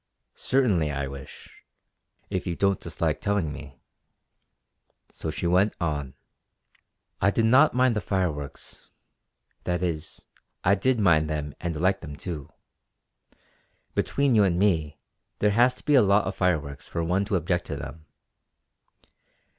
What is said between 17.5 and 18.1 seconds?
to them.